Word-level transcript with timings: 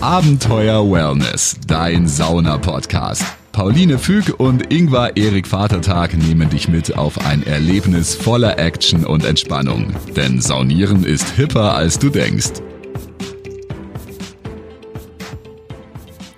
Abenteuer 0.00 0.88
Wellness, 0.88 1.56
dein 1.66 2.06
Sauna-Podcast. 2.06 3.24
Pauline 3.50 3.98
Füg 3.98 4.38
und 4.38 4.72
Ingvar 4.72 5.16
Erik 5.16 5.48
Vatertag 5.48 6.16
nehmen 6.16 6.48
dich 6.48 6.68
mit 6.68 6.96
auf 6.96 7.26
ein 7.26 7.44
Erlebnis 7.44 8.14
voller 8.14 8.60
Action 8.60 9.04
und 9.04 9.24
Entspannung. 9.24 9.92
Denn 10.14 10.40
Saunieren 10.40 11.02
ist 11.02 11.30
hipper, 11.30 11.74
als 11.74 11.98
du 11.98 12.10
denkst. 12.10 12.62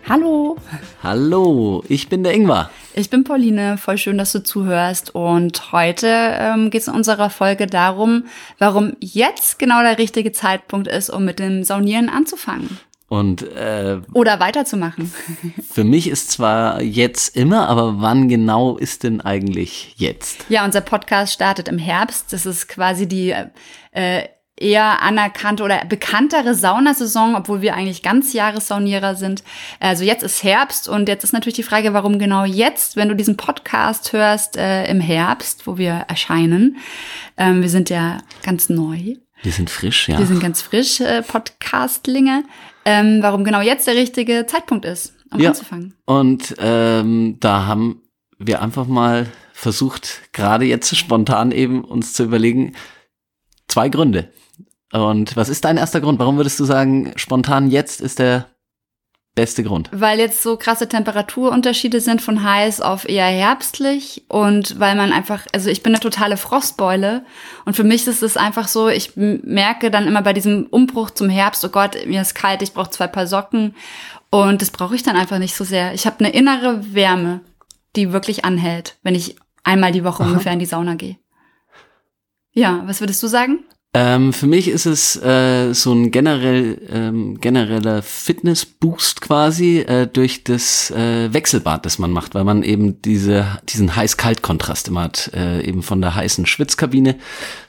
Hallo. 0.08 0.56
Hallo, 1.02 1.84
ich 1.86 2.08
bin 2.08 2.24
der 2.24 2.32
Ingvar. 2.32 2.70
Ich 2.94 3.10
bin 3.10 3.24
Pauline, 3.24 3.76
voll 3.76 3.98
schön, 3.98 4.16
dass 4.16 4.32
du 4.32 4.42
zuhörst. 4.42 5.14
Und 5.14 5.72
heute 5.72 6.06
ähm, 6.08 6.70
geht 6.70 6.80
es 6.80 6.88
in 6.88 6.94
unserer 6.94 7.28
Folge 7.28 7.66
darum, 7.66 8.24
warum 8.58 8.96
jetzt 9.00 9.58
genau 9.58 9.82
der 9.82 9.98
richtige 9.98 10.32
Zeitpunkt 10.32 10.88
ist, 10.88 11.10
um 11.10 11.26
mit 11.26 11.38
dem 11.38 11.62
Saunieren 11.62 12.08
anzufangen. 12.08 12.78
Und 13.10 13.42
äh, 13.56 14.00
Oder 14.12 14.38
weiterzumachen. 14.38 15.12
für 15.68 15.82
mich 15.82 16.06
ist 16.06 16.30
zwar 16.30 16.80
jetzt 16.80 17.34
immer, 17.34 17.68
aber 17.68 18.00
wann 18.00 18.28
genau 18.28 18.76
ist 18.76 19.02
denn 19.02 19.20
eigentlich 19.20 19.94
jetzt? 19.96 20.46
Ja, 20.48 20.64
unser 20.64 20.80
Podcast 20.80 21.32
startet 21.32 21.66
im 21.66 21.76
Herbst. 21.76 22.32
Das 22.32 22.46
ist 22.46 22.68
quasi 22.68 23.08
die 23.08 23.34
äh, 23.90 24.28
eher 24.56 25.02
anerkannte 25.02 25.64
oder 25.64 25.84
bekanntere 25.86 26.54
Saunasaison, 26.54 27.34
obwohl 27.34 27.62
wir 27.62 27.74
eigentlich 27.74 28.04
ganz 28.04 28.32
Jahressaunierer 28.32 29.16
sind. 29.16 29.42
Also 29.80 30.04
jetzt 30.04 30.22
ist 30.22 30.44
Herbst 30.44 30.88
und 30.88 31.08
jetzt 31.08 31.24
ist 31.24 31.32
natürlich 31.32 31.56
die 31.56 31.64
Frage, 31.64 31.92
warum 31.92 32.20
genau 32.20 32.44
jetzt, 32.44 32.94
wenn 32.94 33.08
du 33.08 33.16
diesen 33.16 33.36
Podcast 33.36 34.12
hörst 34.12 34.56
äh, 34.56 34.84
im 34.88 35.00
Herbst, 35.00 35.66
wo 35.66 35.78
wir 35.78 36.04
erscheinen. 36.06 36.76
Ähm, 37.36 37.60
wir 37.60 37.70
sind 37.70 37.90
ja 37.90 38.18
ganz 38.44 38.68
neu. 38.68 39.16
Wir 39.42 39.52
sind 39.52 39.68
frisch, 39.68 40.08
ja. 40.08 40.16
Wir 40.16 40.26
sind 40.26 40.40
ganz 40.40 40.62
frisch 40.62 41.00
äh, 41.00 41.22
Podcastlinge. 41.22 42.44
Ähm, 42.84 43.18
warum 43.22 43.44
genau 43.44 43.60
jetzt 43.60 43.86
der 43.86 43.94
richtige 43.94 44.46
Zeitpunkt 44.46 44.84
ist, 44.84 45.14
um 45.32 45.40
Ja. 45.40 45.50
anzufangen. 45.50 45.94
Und 46.06 46.54
ähm, 46.58 47.36
da 47.40 47.66
haben 47.66 48.02
wir 48.38 48.62
einfach 48.62 48.86
mal 48.86 49.26
versucht, 49.52 50.32
gerade 50.32 50.64
jetzt 50.64 50.96
spontan 50.96 51.52
eben 51.52 51.84
uns 51.84 52.14
zu 52.14 52.24
überlegen, 52.24 52.74
zwei 53.68 53.88
Gründe. 53.88 54.32
Und 54.92 55.36
was 55.36 55.48
ist 55.48 55.64
dein 55.64 55.76
erster 55.76 56.00
Grund? 56.00 56.18
Warum 56.18 56.36
würdest 56.36 56.58
du 56.58 56.64
sagen, 56.64 57.12
spontan 57.16 57.70
jetzt 57.70 58.00
ist 58.00 58.18
der 58.18 58.46
beste 59.34 59.62
Grund? 59.62 59.88
Weil 59.92 60.18
jetzt 60.18 60.42
so 60.42 60.56
krasse 60.56 60.88
Temperaturunterschiede 60.88 62.00
sind 62.00 62.20
von 62.20 62.42
heiß 62.42 62.80
auf 62.80 63.08
eher 63.08 63.26
herbstlich 63.26 64.24
und 64.28 64.78
weil 64.78 64.96
man 64.96 65.12
einfach, 65.12 65.46
also 65.52 65.70
ich 65.70 65.82
bin 65.82 65.94
eine 65.94 66.02
totale 66.02 66.36
Frostbeule 66.36 67.24
und 67.64 67.74
für 67.74 67.84
mich 67.84 68.06
ist 68.06 68.22
es 68.22 68.36
einfach 68.36 68.68
so, 68.68 68.88
ich 68.88 69.12
merke 69.16 69.90
dann 69.90 70.06
immer 70.06 70.22
bei 70.22 70.32
diesem 70.32 70.66
Umbruch 70.66 71.10
zum 71.10 71.28
Herbst, 71.28 71.64
oh 71.64 71.68
Gott, 71.68 71.96
mir 72.06 72.22
ist 72.22 72.34
kalt, 72.34 72.62
ich 72.62 72.72
brauche 72.72 72.90
zwei 72.90 73.06
Paar 73.06 73.26
Socken 73.26 73.74
und 74.30 74.62
das 74.62 74.70
brauche 74.70 74.94
ich 74.94 75.02
dann 75.02 75.16
einfach 75.16 75.38
nicht 75.38 75.54
so 75.54 75.64
sehr. 75.64 75.94
Ich 75.94 76.06
habe 76.06 76.24
eine 76.24 76.32
innere 76.32 76.94
Wärme, 76.94 77.40
die 77.96 78.12
wirklich 78.12 78.44
anhält, 78.44 78.98
wenn 79.02 79.14
ich 79.14 79.36
einmal 79.64 79.92
die 79.92 80.04
Woche 80.04 80.22
ungefähr 80.22 80.52
in 80.52 80.58
die 80.58 80.66
Sauna 80.66 80.94
gehe. 80.94 81.18
Ja, 82.52 82.82
was 82.86 83.00
würdest 83.00 83.22
du 83.22 83.26
sagen? 83.26 83.64
Ähm, 83.92 84.32
für 84.32 84.46
mich 84.46 84.68
ist 84.68 84.86
es 84.86 85.16
äh, 85.16 85.72
so 85.72 85.92
ein 85.92 86.12
generell 86.12 86.80
ähm, 86.92 87.40
genereller 87.40 88.02
Fitnessboost 88.02 89.20
quasi 89.20 89.78
äh, 89.80 90.06
durch 90.06 90.44
das 90.44 90.92
äh, 90.92 91.32
Wechselbad, 91.32 91.84
das 91.84 91.98
man 91.98 92.12
macht, 92.12 92.36
weil 92.36 92.44
man 92.44 92.62
eben 92.62 93.02
diese 93.02 93.58
diesen 93.68 93.96
heiß-kalt-Kontrast 93.96 94.86
immer 94.86 95.02
hat, 95.02 95.32
äh, 95.34 95.62
eben 95.66 95.82
von 95.82 96.00
der 96.00 96.14
heißen 96.14 96.46
Schwitzkabine 96.46 97.16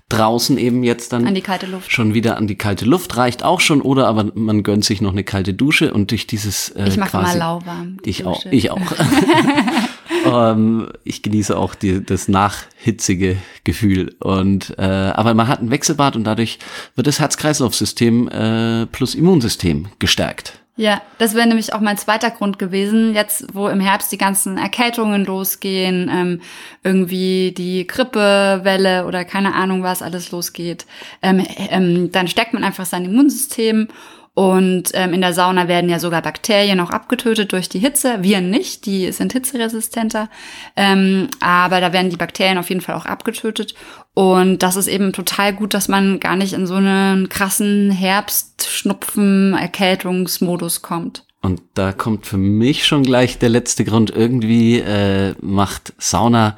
draußen 0.10 0.60
eben 0.60 0.84
jetzt 0.84 1.14
dann 1.14 1.26
An 1.26 1.34
die 1.34 1.42
kalte 1.42 1.66
Luft. 1.66 1.92
schon 1.92 2.14
wieder 2.14 2.38
an 2.38 2.46
die 2.46 2.58
kalte 2.58 2.86
Luft 2.86 3.18
reicht 3.18 3.44
auch 3.44 3.60
schon 3.62 3.82
oder 3.82 4.08
aber 4.08 4.32
man 4.36 4.62
gönnt 4.62 4.86
sich 4.86 5.02
noch 5.02 5.14
eine 5.14 5.24
kalte 5.24 5.56
Dusche 5.56 5.92
und 5.94 6.12
durch 6.12 6.28
dieses 6.28 6.70
äh, 6.70 6.88
Ich 6.88 6.98
mache 6.98 7.18
immer 7.18 7.36
lauwarm. 7.36 7.98
ich 8.04 8.26
auch, 8.26 8.44
Dusche. 8.44 8.56
ich 8.56 8.70
auch. 8.70 8.82
ähm, 10.26 10.92
ich 11.04 11.22
genieße 11.22 11.58
auch 11.58 11.76
die, 11.76 12.04
das 12.04 12.28
nachhitzige 12.28 13.38
Gefühl. 13.64 14.16
Und 14.20 14.76
äh, 14.78 14.82
aber 14.82 15.34
man 15.34 15.48
hat 15.48 15.62
ein 15.62 15.72
Wechselbad 15.72 16.16
und 16.16 16.24
dadurch 16.24 16.60
wird 16.96 17.08
das 17.08 17.20
Herz-Kreislauf-System 17.20 18.28
äh, 18.28 18.86
plus 18.88 19.16
Immunsystem 19.16 19.88
gestärkt. 20.00 20.62
Ja, 20.78 21.02
das 21.18 21.36
wäre 21.36 21.48
nämlich 21.48 21.74
auch 21.74 21.82
mein 21.82 21.98
zweiter 21.98 22.32
Grund 22.32 22.58
gewesen. 22.58 23.14
Jetzt, 23.14 23.46
wo 23.54 23.68
im 23.68 23.82
Herbst 23.82 24.12
die 24.12 24.18
ganzen 24.18 24.58
Erkältungen 24.58 25.26
losgehen, 25.26 26.10
ähm, 26.12 26.42
irgendwie 26.84 27.54
die 27.56 27.86
Grippewelle 27.86 29.06
oder 29.06 29.26
keine 29.26 29.54
Ahnung 29.54 29.84
was 29.84 30.02
alles 30.02 30.32
losgeht, 30.32 30.86
ähm, 31.22 31.46
ähm, 31.70 32.12
dann 32.12 32.28
stärkt 32.28 32.54
man 32.54 32.64
einfach 32.64 32.86
sein 32.86 33.06
Immunsystem. 33.06 33.90
Und 34.34 34.92
ähm, 34.94 35.14
in 35.14 35.20
der 35.20 35.34
Sauna 35.34 35.68
werden 35.68 35.90
ja 35.90 36.00
sogar 36.00 36.22
Bakterien 36.22 36.80
auch 36.80 36.90
abgetötet 36.90 37.52
durch 37.52 37.68
die 37.68 37.80
Hitze. 37.80 38.20
Wir 38.22 38.40
nicht, 38.40 38.86
die 38.86 39.12
sind 39.12 39.34
hitzeresistenter. 39.34 40.30
Ähm, 40.78 41.28
aber 41.42 41.82
da 41.82 41.92
werden 41.92 42.10
die 42.10 42.18
Bakterien 42.18 42.58
auf 42.58 42.70
jeden 42.70 42.80
Fall 42.80 42.96
auch 42.96 43.06
abgetötet. 43.06 43.76
Und 44.14 44.64
das 44.64 44.78
ist 44.78 44.88
eben 44.88 45.12
total 45.12 45.54
gut, 45.54 45.74
dass 45.74 45.90
man 45.90 46.22
gar 46.22 46.38
nicht 46.38 46.54
in 46.54 46.66
so 46.66 46.76
einen 46.76 47.28
krassen 47.28 47.92
Herbst-Schnupfen-Erkältungsmodus 47.92 50.82
kommt. 50.82 51.26
Und 51.42 51.62
da 51.74 51.92
kommt 51.92 52.26
für 52.26 52.38
mich 52.38 52.86
schon 52.86 53.04
gleich 53.04 53.38
der 53.38 53.50
letzte 53.50 53.84
Grund. 53.84 54.12
Irgendwie 54.12 54.80
äh, 54.80 55.36
macht 55.42 55.92
Sauna, 55.98 56.58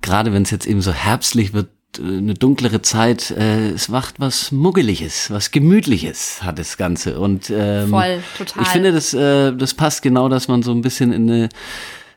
gerade 0.00 0.32
wenn 0.32 0.44
es 0.44 0.50
jetzt 0.50 0.66
eben 0.66 0.80
so 0.80 0.92
herbstlich 0.92 1.52
wird, 1.52 1.68
eine 1.98 2.34
dunklere 2.34 2.82
Zeit, 2.82 3.30
äh, 3.30 3.70
es 3.70 3.88
macht 3.88 4.18
was 4.18 4.52
Muggeliges, 4.52 5.30
was 5.30 5.50
Gemütliches 5.50 6.42
hat 6.42 6.58
das 6.58 6.76
Ganze. 6.76 7.18
Und 7.18 7.50
ähm, 7.50 7.90
Voll, 7.90 8.22
total. 8.38 8.62
ich 8.62 8.68
finde, 8.68 8.92
das, 8.92 9.12
äh, 9.14 9.52
das 9.52 9.74
passt 9.74 10.02
genau, 10.02 10.28
dass 10.28 10.48
man 10.48 10.62
so 10.62 10.72
ein 10.72 10.80
bisschen 10.80 11.12
in 11.12 11.30
eine 11.30 11.48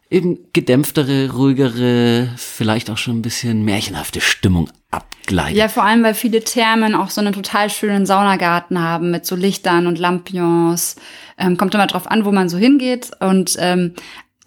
eben 0.09 0.37
gedämpftere, 0.53 1.31
ruhigere, 1.31 2.29
vielleicht 2.37 2.89
auch 2.89 2.97
schon 2.97 3.17
ein 3.17 3.21
bisschen 3.21 3.65
märchenhafte 3.65 4.21
Stimmung 4.21 4.69
abgleitet. 4.91 5.57
Ja, 5.57 5.67
vor 5.67 5.83
allem, 5.83 6.03
weil 6.03 6.13
viele 6.13 6.43
Thermen 6.43 6.95
auch 6.95 7.09
so 7.09 7.21
einen 7.21 7.33
total 7.33 7.69
schönen 7.69 8.05
Saunagarten 8.05 8.79
haben 8.79 9.11
mit 9.11 9.25
so 9.25 9.35
Lichtern 9.35 9.87
und 9.87 9.97
Lampions. 9.97 10.95
Ähm, 11.37 11.57
kommt 11.57 11.73
immer 11.73 11.87
drauf 11.87 12.09
an, 12.09 12.23
wo 12.23 12.31
man 12.31 12.49
so 12.49 12.57
hingeht. 12.57 13.11
Und 13.19 13.57
ähm, 13.59 13.93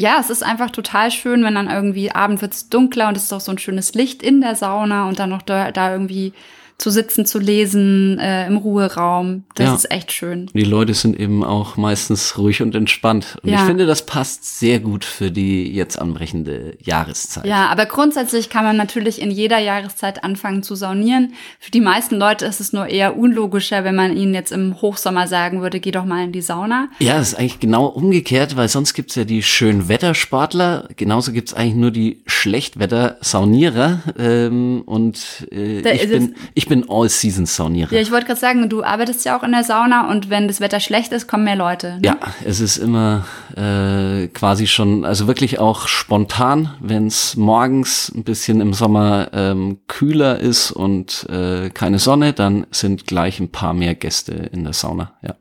ja, 0.00 0.18
es 0.20 0.30
ist 0.30 0.44
einfach 0.44 0.70
total 0.70 1.10
schön, 1.10 1.42
wenn 1.42 1.56
dann 1.56 1.68
irgendwie 1.68 2.12
Abend 2.12 2.40
wird's 2.40 2.68
dunkler 2.68 3.08
und 3.08 3.16
es 3.16 3.24
ist 3.24 3.32
auch 3.32 3.40
so 3.40 3.50
ein 3.50 3.58
schönes 3.58 3.94
Licht 3.94 4.22
in 4.22 4.40
der 4.40 4.54
Sauna 4.54 5.08
und 5.08 5.18
dann 5.18 5.30
noch 5.30 5.42
da, 5.42 5.72
da 5.72 5.92
irgendwie 5.92 6.32
zu 6.78 6.90
sitzen, 6.90 7.26
zu 7.26 7.40
lesen 7.40 8.20
äh, 8.20 8.46
im 8.46 8.56
Ruheraum. 8.56 9.42
Das 9.56 9.66
Ja. 9.66 9.74
ist 9.74 9.90
echt 9.90 10.12
schön. 10.12 10.48
Die 10.54 10.62
Leute 10.62 10.94
sind 10.94 11.18
eben 11.18 11.42
auch 11.42 11.76
meistens 11.76 12.38
ruhig 12.38 12.62
und 12.62 12.72
entspannt. 12.76 13.36
Und 13.42 13.50
Ja. 13.50 13.56
ich 13.56 13.62
finde, 13.62 13.84
das 13.84 14.06
passt 14.06 14.60
sehr 14.60 14.78
gut 14.78 15.04
für 15.04 15.32
die 15.32 15.72
jetzt 15.74 15.98
anbrechende 15.98 16.76
Jahreszeit. 16.80 17.44
Ja, 17.46 17.66
aber 17.66 17.86
grundsätzlich 17.86 18.48
kann 18.48 18.64
man 18.64 18.76
natürlich 18.76 19.20
in 19.20 19.32
jeder 19.32 19.58
Jahreszeit 19.58 20.22
anfangen 20.22 20.62
zu 20.62 20.76
saunieren. 20.76 21.32
Für 21.58 21.72
die 21.72 21.80
meisten 21.80 22.14
Leute 22.14 22.46
ist 22.46 22.60
es 22.60 22.72
nur 22.72 22.86
eher 22.86 23.16
unlogischer, 23.18 23.82
wenn 23.82 23.96
man 23.96 24.16
ihnen 24.16 24.32
jetzt 24.32 24.52
im 24.52 24.80
Hochsommer 24.80 25.26
sagen 25.26 25.60
würde, 25.62 25.80
geh 25.80 25.90
doch 25.90 26.04
mal 26.04 26.22
in 26.22 26.30
die 26.32 26.42
Sauna. 26.42 26.90
Ja, 27.00 27.18
das 27.18 27.30
ist 27.32 27.34
eigentlich 27.40 27.58
genau 27.58 27.86
umgekehrt, 27.86 28.54
weil 28.56 28.68
sonst 28.68 28.94
gibt's 28.94 29.16
ja 29.16 29.24
die 29.24 29.42
Schönwettersportler, 29.42 30.88
genauso 30.96 31.32
gibt's 31.32 31.54
eigentlich 31.54 31.74
nur 31.74 31.90
die 31.90 32.22
Schlechtwetter-Saunierer. 32.26 34.00
Ähm, 34.16 34.82
und 34.86 35.46
äh, 35.50 35.80
ich, 35.94 36.08
bin, 36.08 36.34
ich 36.54 36.67
bin 36.68 36.84
All-Season-Saunierer. 36.88 37.92
Ja, 37.92 38.00
ich 38.00 38.10
wollte 38.10 38.26
gerade 38.26 38.40
sagen, 38.40 38.68
du 38.68 38.82
arbeitest 38.82 39.24
ja 39.24 39.38
auch 39.38 39.42
in 39.42 39.52
der 39.52 39.64
Sauna 39.64 40.10
und 40.10 40.30
wenn 40.30 40.48
das 40.48 40.60
Wetter 40.60 40.80
schlecht 40.80 41.12
ist, 41.12 41.26
kommen 41.26 41.44
mehr 41.44 41.56
Leute. 41.56 41.94
Ne? 41.94 42.00
Ja, 42.04 42.16
es 42.44 42.60
ist 42.60 42.76
immer 42.76 43.26
äh, 43.56 44.28
quasi 44.28 44.66
schon, 44.66 45.04
also 45.04 45.26
wirklich 45.26 45.58
auch 45.58 45.88
spontan, 45.88 46.74
wenn 46.80 47.06
es 47.06 47.36
morgens 47.36 48.12
ein 48.14 48.24
bisschen 48.24 48.60
im 48.60 48.74
Sommer 48.74 49.28
ähm, 49.32 49.78
kühler 49.88 50.38
ist 50.38 50.70
und 50.70 51.26
äh, 51.28 51.70
keine 51.70 51.98
Sonne, 51.98 52.32
dann 52.32 52.66
sind 52.70 53.06
gleich 53.06 53.40
ein 53.40 53.50
paar 53.50 53.74
mehr 53.74 53.94
Gäste 53.94 54.32
in 54.32 54.64
der 54.64 54.72
Sauna. 54.72 55.12
Ja. 55.22 55.34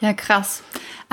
Ja, 0.00 0.12
krass. 0.12 0.62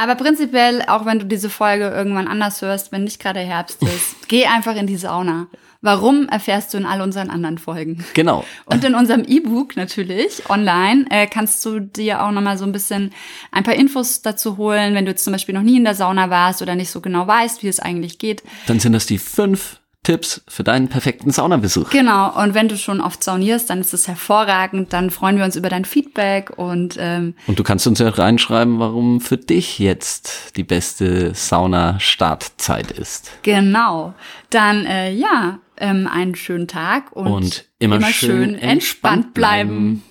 Aber 0.01 0.15
prinzipiell, 0.15 0.81
auch 0.87 1.05
wenn 1.05 1.19
du 1.19 1.27
diese 1.27 1.47
Folge 1.47 1.87
irgendwann 1.87 2.27
anders 2.27 2.63
hörst, 2.63 2.91
wenn 2.91 3.03
nicht 3.03 3.21
gerade 3.21 3.39
Herbst 3.39 3.83
ist, 3.83 4.15
geh 4.27 4.47
einfach 4.47 4.75
in 4.75 4.87
die 4.87 4.97
Sauna. 4.97 5.45
Warum 5.81 6.27
erfährst 6.27 6.73
du 6.73 6.79
in 6.79 6.87
all 6.87 7.01
unseren 7.01 7.29
anderen 7.29 7.59
Folgen? 7.59 8.03
Genau. 8.15 8.43
Und 8.65 8.83
in 8.83 8.95
unserem 8.95 9.23
E-Book 9.27 9.75
natürlich 9.75 10.49
online 10.49 11.05
äh, 11.11 11.27
kannst 11.27 11.63
du 11.65 11.79
dir 11.79 12.23
auch 12.23 12.31
nochmal 12.31 12.57
so 12.57 12.65
ein 12.65 12.71
bisschen 12.71 13.11
ein 13.51 13.63
paar 13.63 13.75
Infos 13.75 14.23
dazu 14.23 14.57
holen, 14.57 14.95
wenn 14.95 15.05
du 15.05 15.11
jetzt 15.11 15.23
zum 15.23 15.33
Beispiel 15.33 15.53
noch 15.53 15.61
nie 15.61 15.77
in 15.77 15.83
der 15.83 15.93
Sauna 15.93 16.31
warst 16.31 16.63
oder 16.63 16.73
nicht 16.73 16.89
so 16.89 16.99
genau 16.99 17.27
weißt, 17.27 17.61
wie 17.61 17.67
es 17.67 17.79
eigentlich 17.79 18.17
geht. 18.17 18.41
Dann 18.65 18.79
sind 18.79 18.93
das 18.93 19.05
die 19.05 19.19
fünf 19.19 19.80
Tipps 20.03 20.41
für 20.47 20.63
deinen 20.63 20.87
perfekten 20.87 21.29
Saunabesuch. 21.31 21.91
Genau, 21.91 22.35
und 22.41 22.55
wenn 22.55 22.67
du 22.67 22.75
schon 22.75 23.01
oft 23.01 23.23
saunierst, 23.23 23.69
dann 23.69 23.81
ist 23.81 23.93
es 23.93 24.07
hervorragend. 24.07 24.93
Dann 24.93 25.11
freuen 25.11 25.37
wir 25.37 25.45
uns 25.45 25.55
über 25.55 25.69
dein 25.69 25.85
Feedback 25.85 26.57
und 26.57 26.95
ähm, 26.99 27.35
Und 27.45 27.59
du 27.59 27.63
kannst 27.63 27.85
uns 27.85 27.99
ja 27.99 28.09
reinschreiben, 28.09 28.79
warum 28.79 29.21
für 29.21 29.37
dich 29.37 29.77
jetzt 29.77 30.57
die 30.57 30.63
beste 30.63 31.35
Sauna-Startzeit 31.35 32.91
ist. 32.91 33.31
genau. 33.43 34.13
Dann 34.49 34.85
äh, 34.85 35.13
ja, 35.13 35.59
ähm, 35.77 36.07
einen 36.11 36.35
schönen 36.35 36.67
Tag 36.67 37.11
und, 37.11 37.27
Und 37.27 37.65
immer, 37.79 38.01
schön, 38.01 38.55
entspannt 38.55 39.33
bleiben. 39.33 40.01
Ciao. 40.03 40.10